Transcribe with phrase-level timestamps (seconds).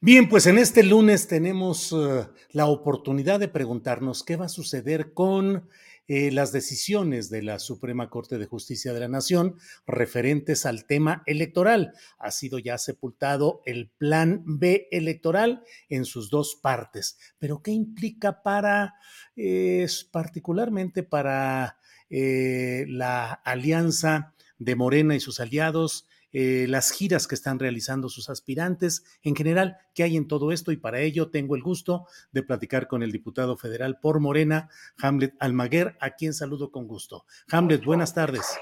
[0.00, 5.12] Bien, pues en este lunes tenemos uh, la oportunidad de preguntarnos qué va a suceder
[5.12, 5.68] con
[6.06, 9.56] eh, las decisiones de la Suprema Corte de Justicia de la Nación
[9.88, 11.94] referentes al tema electoral.
[12.20, 17.18] Ha sido ya sepultado el Plan B electoral en sus dos partes.
[17.40, 18.94] Pero ¿qué implica para,
[19.34, 21.76] eh, particularmente para
[22.08, 26.06] eh, la alianza de Morena y sus aliados?
[26.32, 30.72] Eh, las giras que están realizando sus aspirantes, en general, qué hay en todo esto
[30.72, 34.68] y para ello tengo el gusto de platicar con el diputado federal por Morena,
[35.00, 37.24] Hamlet Almaguer, a quien saludo con gusto.
[37.50, 38.58] Hamlet, buenas tardes.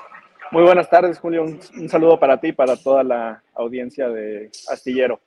[0.53, 1.43] Muy buenas tardes, Julio.
[1.43, 5.21] Un, un saludo para ti y para toda la audiencia de Astillero.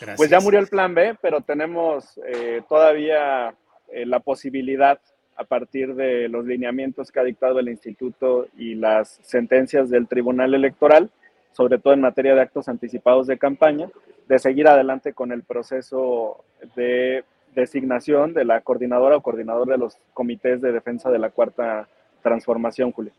[0.00, 0.16] Gracias.
[0.16, 3.54] Pues ya murió el plan B, pero tenemos eh, todavía
[3.90, 5.00] eh, la posibilidad
[5.36, 10.52] a partir de los lineamientos que ha dictado el instituto y las sentencias del Tribunal
[10.52, 11.10] Electoral,
[11.58, 13.90] sobre todo en materia de actos anticipados de campaña,
[14.28, 16.44] de seguir adelante con el proceso
[16.76, 21.88] de designación de la coordinadora o coordinador de los comités de defensa de la cuarta
[22.22, 23.10] transformación, Julio.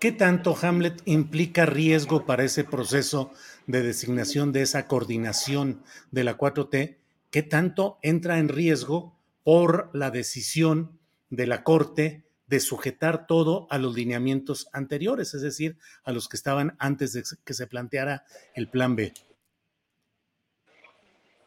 [0.00, 3.30] ¿Qué tanto Hamlet implica riesgo para ese proceso
[3.66, 6.96] de designación de esa coordinación de la 4T?
[7.30, 10.98] ¿Qué tanto entra en riesgo por la decisión
[11.28, 16.36] de la Corte de sujetar todo a los lineamientos anteriores, es decir, a los que
[16.36, 18.24] estaban antes de que se planteara
[18.54, 19.12] el plan B.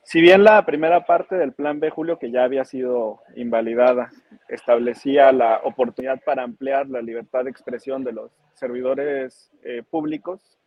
[0.03, 4.09] Si bien la primera parte del plan B, Julio, que ya había sido invalidada,
[4.47, 10.57] establecía la oportunidad para ampliar la libertad de expresión de los servidores eh, públicos,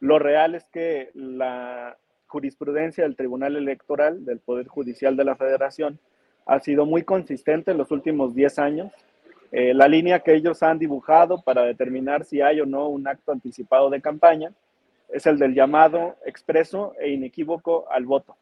[0.00, 1.96] lo real es que la
[2.26, 6.00] jurisprudencia del Tribunal Electoral, del Poder Judicial de la Federación,
[6.46, 8.92] ha sido muy consistente en los últimos 10 años
[9.50, 13.32] eh, la línea que ellos han dibujado para determinar si hay o no un acto
[13.32, 14.52] anticipado de campaña
[15.08, 18.36] es el del llamado expreso e inequívoco al voto.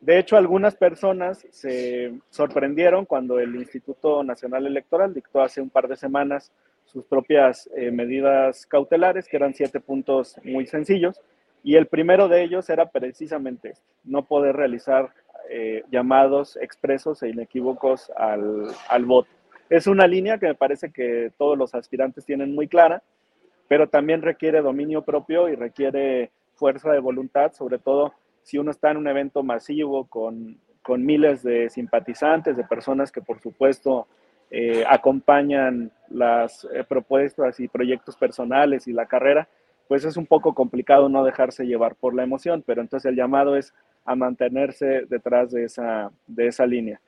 [0.00, 5.88] De hecho, algunas personas se sorprendieron cuando el Instituto Nacional Electoral dictó hace un par
[5.88, 6.52] de semanas
[6.86, 11.20] sus propias eh, medidas cautelares, que eran siete puntos muy sencillos,
[11.62, 15.12] y el primero de ellos era precisamente este, no poder realizar
[15.50, 19.28] eh, llamados expresos e inequívocos al, al voto
[19.70, 23.02] es una línea que me parece que todos los aspirantes tienen muy clara,
[23.68, 28.90] pero también requiere dominio propio y requiere fuerza de voluntad, sobre todo si uno está
[28.90, 34.08] en un evento masivo con, con miles de simpatizantes, de personas que por supuesto
[34.50, 39.48] eh, acompañan las eh, propuestas y proyectos personales y la carrera,
[39.86, 43.56] pues es un poco complicado no dejarse llevar por la emoción, pero entonces el llamado
[43.56, 43.72] es
[44.04, 47.00] a mantenerse detrás de esa, de esa línea.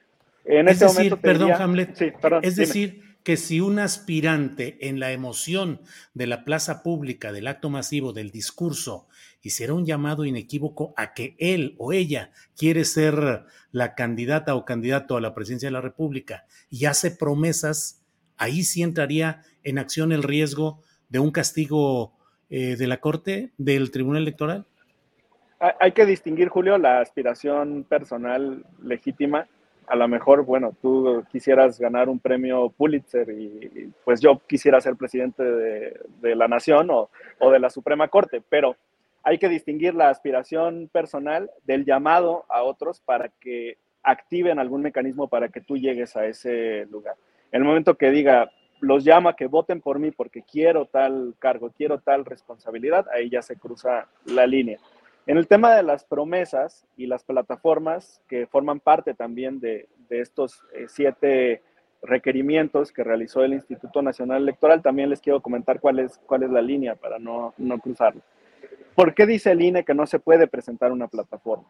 [0.44, 2.66] En es este decir, momento perdón, diría, Hamlet, sí, perdón, es dime.
[2.66, 5.80] decir, que si un aspirante en la emoción
[6.12, 9.06] de la plaza pública, del acto masivo, del discurso,
[9.42, 15.16] hiciera un llamado inequívoco a que él o ella quiere ser la candidata o candidato
[15.16, 18.02] a la presidencia de la República y hace promesas,
[18.36, 22.14] ahí sí entraría en acción el riesgo de un castigo
[22.50, 24.66] eh, de la Corte, del Tribunal Electoral.
[25.60, 29.46] Hay- Hay que distinguir, Julio, la aspiración personal legítima.
[29.86, 34.96] A lo mejor, bueno, tú quisieras ganar un premio Pulitzer y, pues yo quisiera ser
[34.96, 38.76] presidente de, la nación o, o de la Suprema Corte, pero
[39.22, 45.28] hay que distinguir la aspiración personal del llamado a otros para que activen algún mecanismo
[45.28, 47.14] para que tú llegues a ese lugar.
[47.52, 48.50] En el momento que diga,
[48.80, 53.42] los llama que voten por mí porque quiero tal cargo, quiero tal responsabilidad, ahí ya
[53.42, 54.78] se cruza la línea.
[55.26, 60.62] En el tema de las promesas y las plataformas que forman parte también de, estos
[60.74, 61.62] eh, siete
[62.02, 66.50] requerimientos que realizó el Instituto Nacional Electoral, también les quiero comentar cuál es, cuál es
[66.50, 68.20] la línea para no, no cruzarlo.
[68.94, 71.64] ¿Por qué dice el INE que no se puede presentar una plataforma?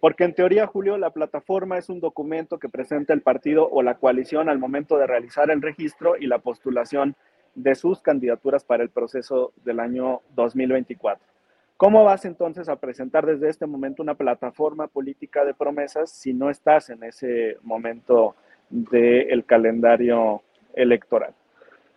[0.00, 3.94] Porque en teoría, Julio, la plataforma es un documento que presenta el partido o la
[3.98, 7.14] coalición al momento de realizar el registro y la postulación
[7.54, 11.37] de sus candidaturas para el proceso del año 2024.
[11.78, 16.50] ¿Cómo vas entonces a presentar desde este momento una plataforma política de promesas si no
[16.50, 18.34] estás en ese momento
[18.68, 20.42] del calendario
[20.74, 21.34] electoral?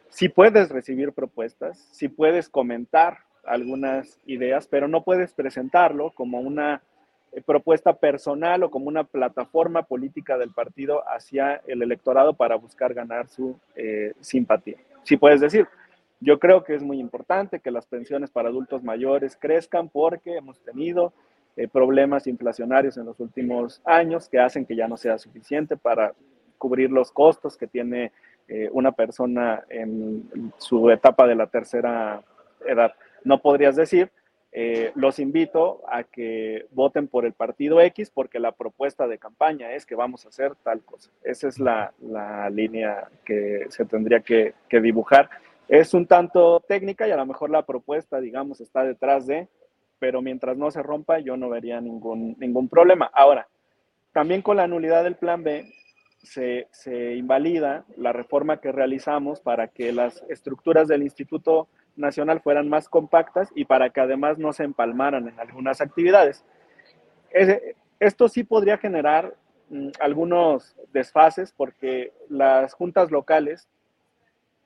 [0.09, 6.83] Si puedes recibir propuestas, si puedes comentar algunas ideas, pero no puedes presentarlo como una
[7.31, 12.93] eh, propuesta personal o como una plataforma política del partido hacia el electorado para buscar
[12.93, 14.77] ganar su eh, simpatía.
[15.01, 15.67] Si puedes decir,
[16.21, 20.59] yo creo que es muy importante que las pensiones para adultos mayores crezcan porque hemos
[20.61, 21.13] tenido
[21.57, 26.13] eh, problemas inflacionarios en los últimos años que hacen que ya no sea suficiente para
[26.57, 28.11] cubrir los costos que tiene
[28.73, 32.21] una persona en su etapa de la tercera
[32.65, 32.93] edad.
[33.23, 34.11] No podrías decir,
[34.53, 39.71] eh, los invito a que voten por el partido X porque la propuesta de campaña
[39.71, 41.09] es que vamos a hacer tal cosa.
[41.23, 41.93] Esa es la,
[42.51, 45.29] línea que se tendría que, dibujar.
[45.71, 49.47] Es un tanto técnica y a lo mejor la propuesta, digamos, está detrás de,
[49.99, 53.09] pero mientras no se rompa yo no vería ningún, ningún problema.
[53.13, 53.47] Ahora,
[54.11, 55.71] también con la nulidad del plan B
[56.23, 62.67] se, se invalida la reforma que realizamos para que las estructuras del instituto nacional fueran
[62.67, 66.43] más compactas y para que además no se empalmaran en algunas actividades.
[67.97, 69.35] Esto sí podría generar
[69.69, 73.69] mm, algunos desfases porque las juntas locales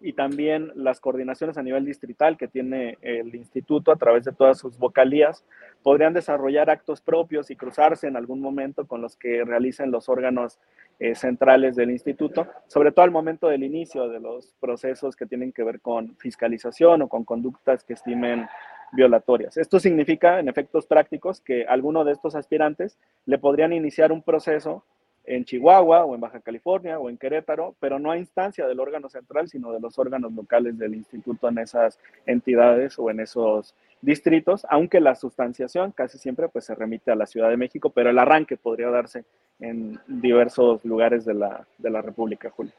[0.01, 4.59] y también las coordinaciones a nivel distrital que tiene el instituto a través de todas
[4.59, 5.45] sus vocalías
[5.83, 10.59] podrían desarrollar actos propios y cruzarse en algún momento con los que realicen los órganos
[10.99, 15.51] eh, centrales del instituto, sobre todo al momento del inicio de los procesos que tienen
[15.51, 18.47] que ver con fiscalización o con conductas que estimen
[18.93, 19.57] violatorias.
[19.57, 24.83] Esto significa, en efectos prácticos, que alguno de estos aspirantes le podrían iniciar un proceso
[25.27, 29.09] en Chihuahua o en Baja California o en Querétaro, pero no a instancia del órgano
[29.09, 34.65] central, sino de los órganos locales del instituto en esas entidades o en esos distritos,
[34.69, 38.19] aunque la sustanciación casi siempre pues, se remite a la Ciudad de México, pero el
[38.19, 39.25] arranque podría darse
[39.59, 42.73] en diversos lugares de la, de la República, Julio.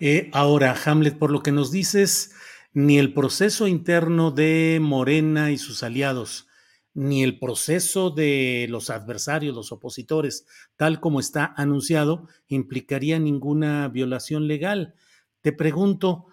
[0.00, 2.34] Eh, ahora, Hamlet, por lo que nos dices,
[2.74, 6.48] ni el proceso interno de Morena y sus aliados,
[6.94, 10.46] ni el proceso de los adversarios, los opositores,
[10.76, 14.94] tal como está anunciado, implicaría ninguna violación legal.
[15.40, 16.26] Te pregunto,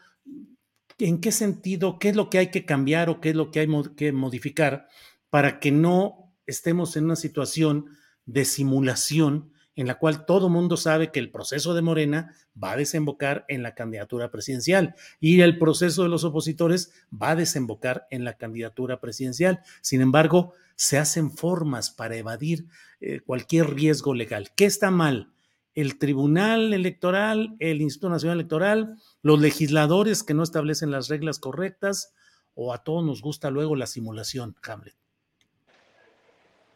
[0.98, 3.62] ¿en qué sentido, qué es lo que hay que cambiar o qué es lo que
[3.62, 4.88] hay que modificar
[5.30, 7.86] para que no estemos en una situación
[8.26, 12.76] de simulación en la cual todo mundo sabe que el proceso de Morena va a
[12.76, 18.26] desembocar en la candidatura presidencial y el proceso de los opositores va a desembocar en
[18.26, 19.62] la candidatura presidencial.
[19.80, 22.66] Sin embargo, se hacen formas para evadir
[23.00, 24.50] eh, cualquier riesgo legal.
[24.54, 25.32] ¿Qué está mal?
[25.76, 32.14] ¿El Tribunal Electoral, el Instituto Nacional Electoral, los legisladores que no establecen las reglas correctas
[32.54, 34.98] o a todos nos gusta luego la simulación, Hamlet?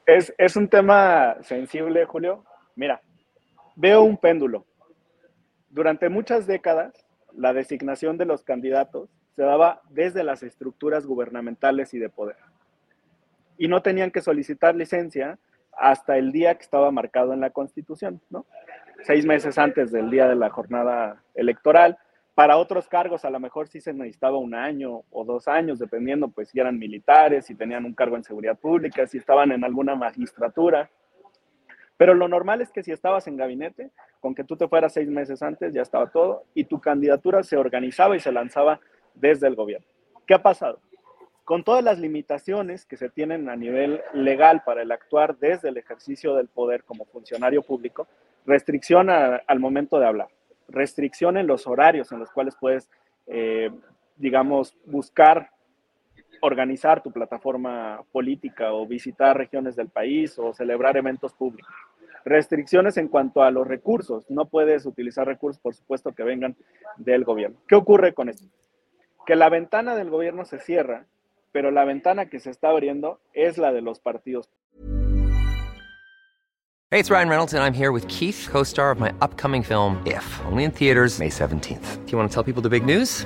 [0.05, 3.01] Es, es un tema sensible, Julio, Mira,
[3.75, 4.65] veo un péndulo.
[5.69, 7.05] Durante muchas décadas,
[7.35, 12.37] la designación de los candidatos se daba desde las estructuras gubernamentales y de poder.
[13.57, 15.39] Y no tenían que solicitar licencia
[15.71, 18.45] hasta el día que estaba marcado en la Constitución, ¿no?
[19.01, 21.97] Seis meses antes del día de la jornada electoral.
[22.35, 26.29] Para otros cargos a lo mejor sí se necesitaba un año o dos años, dependiendo
[26.29, 29.95] pues si eran militares, si tenían un cargo en seguridad pública, si estaban en alguna
[29.95, 30.89] magistratura.
[32.03, 35.07] Pero lo normal es que si estabas en gabinete, con que tú te fueras seis
[35.07, 38.81] meses antes, ya estaba todo, y tu candidatura se organizaba y se lanzaba
[39.13, 39.87] desde el gobierno.
[40.27, 40.81] ¿Qué ha pasado?
[41.45, 45.77] Con todas las limitaciones que se tienen a nivel legal para el actuar desde el
[45.77, 48.05] ejercicio del poder como funcionario público,
[48.45, 50.27] restricción al momento de hablar,
[50.67, 52.89] restricción en los horarios en los cuales puedes,
[53.27, 53.71] eh,
[54.17, 55.51] digamos, buscar
[56.41, 61.73] organizar tu plataforma política o visitar regiones del país o celebrar eventos públicos.
[62.25, 64.25] Restricciones en cuanto a los recursos.
[64.29, 66.55] No puedes utilizar recursos, por supuesto, que vengan
[66.97, 67.57] del gobierno.
[67.67, 68.47] ¿Qué ocurre con esto?
[69.25, 71.05] Que la ventana del gobierno se cierra,
[71.51, 74.49] pero la ventana que se está abriendo es la de los partidos.
[76.91, 80.23] Hey, it's Ryan Reynolds and I'm here with Keith, co-star of my upcoming film If,
[80.45, 82.05] only in theaters May 17th.
[82.05, 83.25] Do you want to tell people the big news?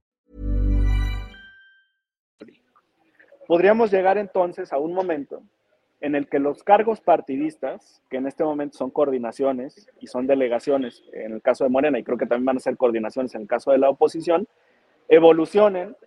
[3.51, 5.43] Podríamos llegar entonces a un momento
[5.99, 11.03] en el que los cargos partidistas, que en este momento son coordinaciones y son delegaciones
[11.11, 13.49] en el caso de Morena, y creo que también van a ser coordinaciones en el
[13.49, 14.47] caso de la oposición,
[15.09, 15.97] evolucionen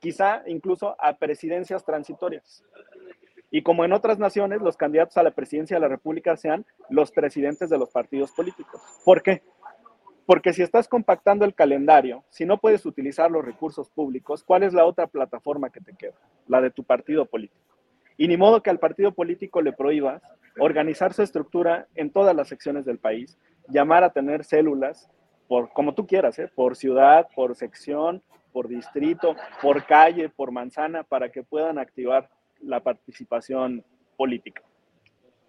[0.00, 2.62] quizá incluso a presidencias transitorias.
[3.50, 7.10] Y como en otras naciones, los candidatos a la presidencia de la República sean los
[7.10, 8.80] presidentes de los partidos políticos.
[9.04, 9.42] ¿Por qué?
[10.26, 14.72] Porque si estás compactando el calendario, si no puedes utilizar los recursos públicos, ¿cuál es
[14.72, 16.14] la otra plataforma que te queda?
[16.48, 17.60] La de tu partido político.
[18.16, 20.22] Y ni modo que al partido político le prohíbas
[20.58, 23.38] organizar su estructura en todas las secciones del país,
[23.68, 25.10] llamar a tener células,
[25.48, 26.50] por como tú quieras, ¿eh?
[26.54, 32.30] por ciudad, por sección, por distrito, por calle, por manzana, para que puedan activar
[32.62, 33.84] la participación
[34.16, 34.62] política.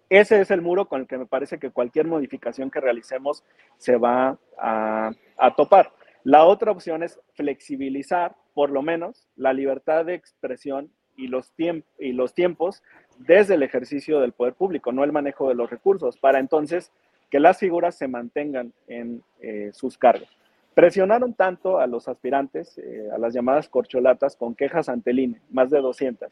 [0.08, 3.42] Ese es el muro con el que me parece que cualquier modificación que realicemos
[3.76, 5.12] se va a,
[5.56, 5.92] topar.
[6.22, 11.52] La otra opción es flexibilizar, por lo menos, la libertad de expresión y los,
[11.98, 12.82] y los tiempos
[13.18, 16.92] desde el ejercicio del poder público, no el manejo de los recursos, para entonces
[17.30, 20.28] que las figuras se mantengan en eh, sus cargos.
[20.74, 25.40] Presionaron tanto a los aspirantes, eh, a las llamadas corcholatas, con quejas ante el INE,
[25.50, 26.30] más de 200,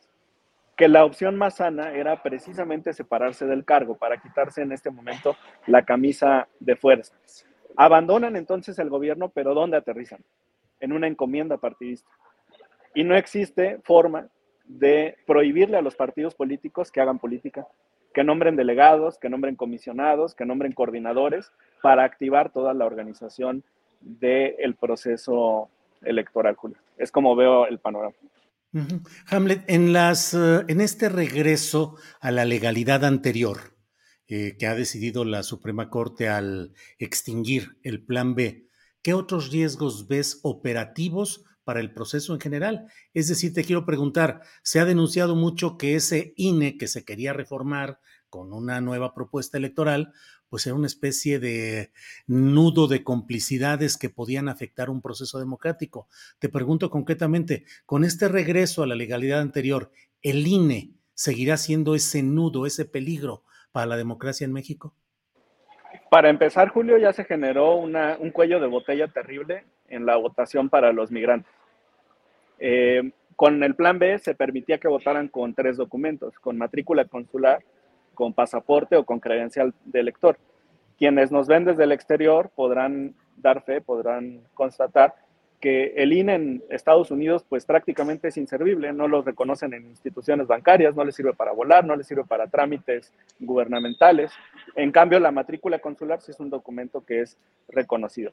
[0.76, 5.36] que la opción más sana era precisamente separarse del cargo para quitarse en este momento
[5.66, 7.14] la camisa de fuerza.
[7.76, 10.24] Abandonan entonces el gobierno, pero ¿dónde aterrizan?
[10.80, 12.10] En una encomienda partidista.
[12.94, 14.28] Y no existe forma
[14.64, 17.66] de prohibirle a los partidos políticos que hagan política,
[18.12, 21.52] que nombren delegados, que nombren comisionados, que nombren coordinadores
[21.82, 23.64] para activar toda la organización
[24.00, 25.68] del proceso
[26.02, 26.78] electoral, Julio.
[26.96, 28.14] Es como veo el panorama.
[29.26, 33.76] Hamlet, eh, en este regreso a la legalidad anterior
[34.26, 38.68] eh, que ha decidido la Suprema Corte al extinguir el Plan B,
[39.02, 42.86] ¿qué otros riesgos ves operativos para el proceso en general?
[43.12, 47.32] Es decir, te quiero preguntar, se ha denunciado mucho que ese INE que se quería
[47.32, 50.12] reformar con una nueva propuesta electoral,
[50.48, 51.90] pues era una especie de
[52.26, 56.08] nudo de complicidades que podían afectar un proceso democrático.
[56.38, 59.90] Te pregunto concretamente, con este regreso a la legalidad anterior,
[60.22, 64.94] ¿el INE seguirá siendo ese nudo, ese peligro para la democracia en México?
[66.10, 70.92] Para empezar, Julio, ya se generó un cuello de botella terrible en la votación para
[70.92, 71.52] los migrantes.
[72.58, 77.64] Eh, con el plan B se permitía que votaran con tres documentos, con matrícula consular,
[78.14, 80.38] con pasaporte o con credencial de elector.
[80.98, 85.14] Quienes nos ven desde el exterior podrán dar fe, podrán constatar
[85.60, 90.46] que el INE en Estados Unidos pues prácticamente es inservible, no los reconocen en instituciones
[90.46, 94.30] bancarias, no les sirve para volar, no les sirve para trámites gubernamentales.
[94.76, 98.32] En cambio, la matrícula consular sí es un documento que es reconocido.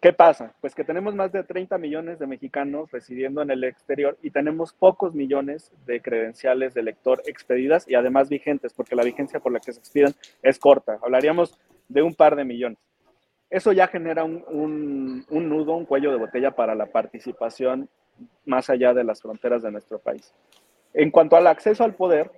[0.00, 0.54] ¿Qué pasa?
[0.62, 4.72] Pues que tenemos más de 30 millones de mexicanos residiendo en el exterior y tenemos
[4.72, 9.60] pocos millones de credenciales de lector expedidas y además vigentes, porque la vigencia por la
[9.60, 10.98] que se expiden es corta.
[11.02, 12.78] Hablaríamos de un par de millones.
[13.50, 17.90] Eso ya genera un, un nudo, un cuello de botella para la participación
[18.46, 20.32] más allá de las fronteras de nuestro país.
[20.94, 22.30] En cuanto al acceso al poder,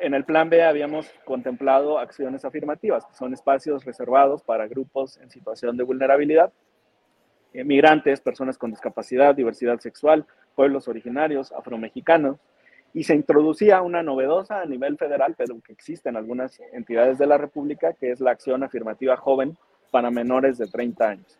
[0.00, 5.28] en el plan B habíamos contemplado acciones afirmativas, que son espacios reservados para grupos en
[5.28, 6.50] situación de vulnerabilidad
[7.62, 12.38] migrantes, personas con discapacidad, diversidad sexual, pueblos originarios, afromexicanos,
[12.92, 17.26] y se introducía una novedosa a nivel federal, pero que existe en algunas entidades de
[17.26, 19.56] la República, que es la acción afirmativa joven
[19.90, 21.38] para menores de 30 años.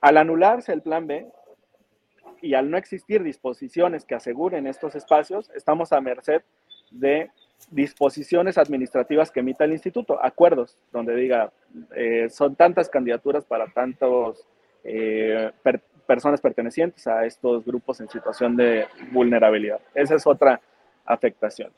[0.00, 1.26] Al anularse el plan B
[2.40, 6.42] y al no existir disposiciones que aseguren estos espacios, estamos a merced
[6.90, 7.30] de
[7.70, 11.52] disposiciones administrativas que emita el instituto, acuerdos donde diga,
[11.94, 14.46] eh, son tantas candidaturas para tantos
[14.84, 15.50] eh,
[16.06, 19.80] personas pertenecientes a estos grupos en situación de vulnerabilidad.
[19.94, 20.60] Esa es otra
[21.04, 21.70] afectación.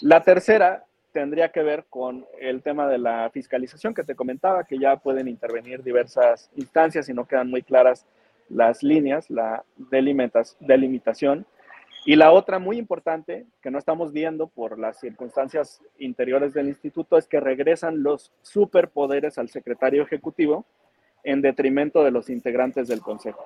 [0.00, 4.78] La tercera tendría que ver con el tema de la fiscalización que te comentaba, que
[4.78, 8.06] ya pueden intervenir diversas instancias y no quedan muy claras
[8.48, 11.46] las líneas, la delimitación.
[12.04, 17.18] Y la otra muy importante, que no estamos viendo por las circunstancias interiores del instituto,
[17.18, 20.64] es que regresan los superpoderes al secretario ejecutivo
[21.28, 23.44] en detrimento de los integrantes del consejo.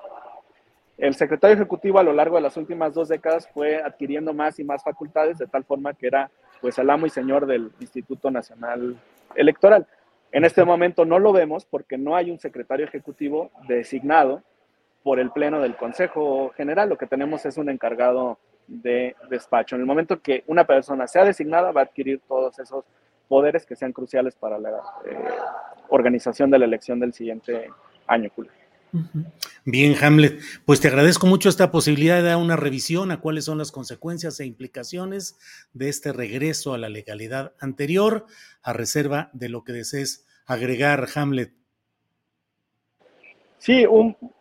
[0.97, 4.63] El secretario ejecutivo a lo largo de las últimas dos décadas fue adquiriendo más y
[4.63, 8.95] más facultades de tal forma que era pues el amo y señor del Instituto Nacional
[9.35, 9.85] Electoral.
[10.31, 14.43] En este momento no lo vemos porque no hay un secretario ejecutivo designado
[15.03, 16.87] por el Pleno del Consejo General.
[16.87, 18.37] Lo que tenemos es un encargado
[18.67, 19.75] de despacho.
[19.75, 22.85] En el momento que una persona sea designada, va a adquirir todos esos
[23.27, 25.17] poderes que sean cruciales para la eh,
[25.89, 27.69] organización de la elección del siguiente
[28.07, 28.51] año, Julio.
[29.65, 33.57] Bien, Hamlet, pues te agradezco mucho esta posibilidad de dar una revisión a cuáles son
[33.57, 35.39] las consecuencias e implicaciones
[35.73, 38.27] de este regreso a la legalidad anterior,
[38.61, 41.53] a reserva de lo que desees agregar, Hamlet.
[43.57, 43.85] Sí,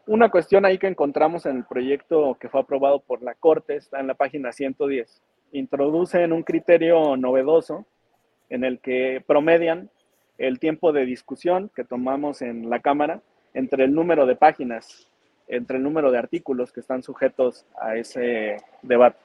[0.07, 4.01] una cuestión ahí que encontramos en el proyecto que fue aprobado por la Corte, está
[4.01, 5.23] en la página 110.
[5.53, 7.87] Introducen un criterio novedoso
[8.53, 9.89] en el que promedian
[10.37, 13.23] el tiempo de discusión que tomamos en la Cámara
[13.55, 15.09] entre el número de páginas,
[15.49, 19.17] entre el número de artículos que están sujetos a ese debate.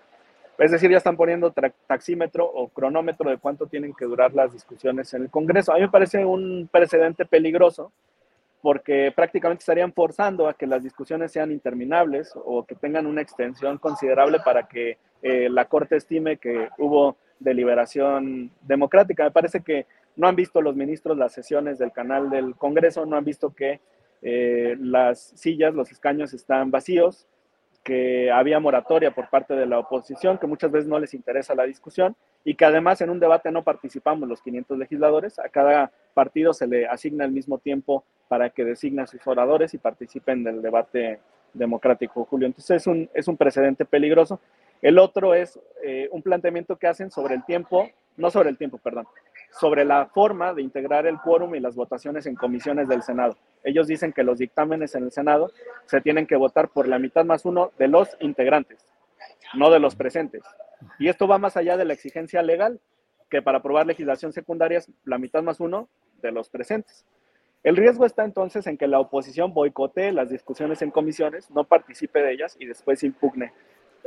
[0.57, 1.53] Es decir, ya están poniendo
[1.87, 5.73] taxímetro o cronómetro de cuánto tienen que durar las discusiones en el Congreso.
[5.73, 7.91] A mí me parece un precedente peligroso
[8.61, 13.77] porque prácticamente estarían forzando a que las discusiones sean interminables o que tengan una extensión
[13.77, 19.23] considerable para que eh, la Corte estime que hubo deliberación democrática.
[19.23, 23.17] Me parece que no han visto los ministros las sesiones del canal del Congreso, no
[23.17, 23.79] han visto que
[24.21, 27.27] eh, las sillas, los escaños están vacíos,
[27.83, 31.63] que había moratoria por parte de la oposición, que muchas veces no les interesa la
[31.63, 36.53] discusión y que además en un debate no participamos los 500 legisladores, a cada partido
[36.53, 40.61] se le asigna el mismo tiempo para que designe a sus oradores y participen del
[40.61, 41.21] debate
[41.53, 42.47] democrático, Julio.
[42.47, 44.41] Entonces es un, es un precedente peligroso.
[44.81, 48.77] El otro es eh, un planteamiento que hacen sobre el tiempo, no sobre el tiempo,
[48.77, 49.07] perdón,
[49.59, 53.37] sobre la forma de integrar el quórum y las votaciones en comisiones del Senado.
[53.63, 55.51] Ellos dicen que los dictámenes en el Senado
[55.85, 58.85] se tienen que votar por la mitad más uno de los integrantes,
[59.55, 60.43] no de los presentes.
[60.99, 62.79] Y esto va más allá de la exigencia legal,
[63.29, 65.89] que para aprobar legislación secundaria es la mitad más uno
[66.21, 67.05] de los presentes.
[67.63, 72.21] El riesgo está entonces en que la oposición boicotee las discusiones en comisiones, no participe
[72.21, 73.51] de ellas y después impugne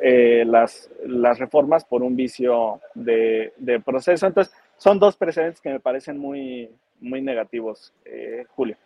[0.03, 4.27] eh, las, las reformas por un vicio de, de proceso.
[4.27, 8.77] Entonces, son dos precedentes que me parecen muy, muy negativos, eh, Julio.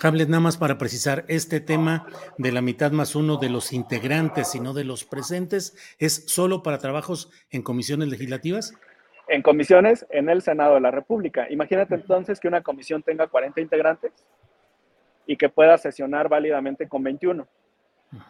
[0.00, 2.06] Hamlet, nada más para precisar, este tema
[2.38, 6.62] de la mitad más uno de los integrantes y no de los presentes, ¿es solo
[6.62, 8.74] para trabajos en comisiones legislativas?
[9.28, 11.46] En comisiones en el Senado de la República.
[11.50, 14.12] Imagínate entonces que una comisión tenga 40 integrantes
[15.26, 17.46] y que pueda sesionar válidamente con 21.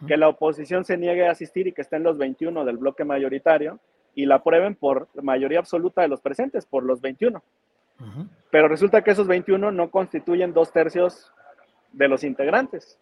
[0.06, 3.80] Que la oposición se niegue a asistir y que estén los 21 del bloque mayoritario
[4.14, 7.42] y la aprueben por mayoría absoluta de los presentes, por los 21.
[8.50, 11.32] Pero resulta que esos 21 no constituyen dos tercios
[11.92, 12.98] de los integrantes,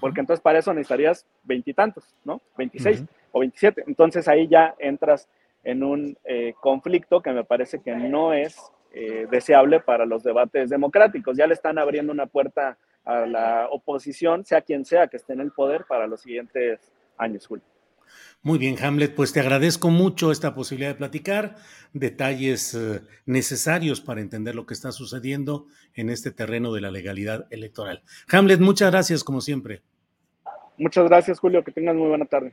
[0.00, 2.40] porque entonces para eso necesitarías veintitantos, ¿no?
[2.58, 3.84] 26 o 27.
[3.86, 5.28] Entonces ahí ya entras
[5.62, 8.56] en un eh, conflicto que me parece que no es
[8.92, 11.36] eh, deseable para los debates democráticos.
[11.36, 15.40] Ya le están abriendo una puerta a la oposición, sea quien sea que esté en
[15.40, 17.64] el poder, para los siguientes años, Julio.
[18.42, 21.56] Muy bien, Hamlet, pues te agradezco mucho esta posibilidad de platicar,
[21.92, 27.46] detalles eh, necesarios para entender lo que está sucediendo en este terreno de la legalidad
[27.50, 28.02] electoral.
[28.30, 29.82] Hamlet, muchas gracias como siempre.
[30.76, 32.52] Muchas gracias, Julio, que tengas muy buena tarde.